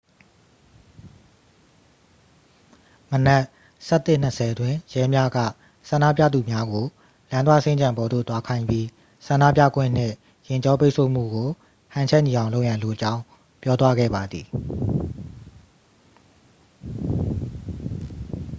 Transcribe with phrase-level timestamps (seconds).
[3.11, 3.43] မနက်
[3.87, 5.39] 11:20 တွင် ရဲများက
[5.89, 6.87] ဆန္ဒပြသူများကို လူ
[7.45, 8.87] သွားစင်္ကြံပေါ်သို့ သွားခိုင်းပြီး
[9.25, 10.13] ဆန္ဒပြခွင့်နှင့်
[10.47, 11.49] ယာဉ်ကြောပိတ်ဆို့မှုကို
[11.93, 13.21] ဟန်ချက်ညီအောင်လုပ်ရန်လိုကြောင်း
[13.63, 14.45] ပြောသွားပါသည်